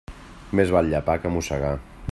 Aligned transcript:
Més 0.59 0.71
val 0.77 0.89
llepar 0.93 1.19
que 1.27 1.33
mossegar. 1.37 1.75